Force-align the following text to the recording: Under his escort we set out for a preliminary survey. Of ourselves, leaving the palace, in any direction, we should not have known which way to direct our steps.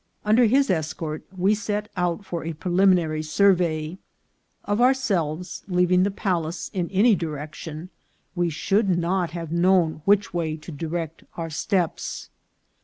Under 0.25 0.45
his 0.45 0.71
escort 0.71 1.21
we 1.31 1.53
set 1.53 1.87
out 1.95 2.25
for 2.25 2.43
a 2.43 2.53
preliminary 2.53 3.21
survey. 3.21 3.99
Of 4.65 4.81
ourselves, 4.81 5.61
leaving 5.67 6.01
the 6.01 6.09
palace, 6.09 6.71
in 6.73 6.89
any 6.89 7.13
direction, 7.13 7.91
we 8.33 8.49
should 8.49 8.89
not 8.89 9.29
have 9.29 9.51
known 9.51 10.01
which 10.05 10.33
way 10.33 10.57
to 10.57 10.71
direct 10.71 11.23
our 11.37 11.51
steps. 11.51 12.31